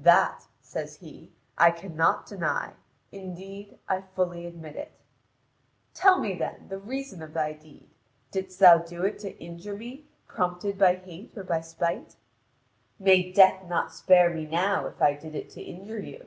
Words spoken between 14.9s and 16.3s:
I did it to injure you."